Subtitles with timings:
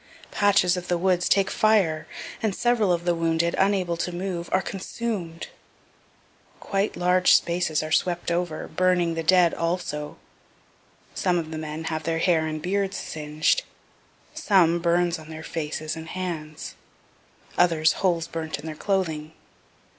[0.31, 2.07] Patches of the woods take fire,
[2.41, 5.49] and several of the wounded, unable to move, are consumed
[6.59, 10.17] quite large spaces are swept over, burning the dead also
[11.13, 13.61] some of the men have their hair and beards singed
[14.33, 16.73] some, burns on their faces and hands
[17.55, 19.33] others holes burnt in their clothing.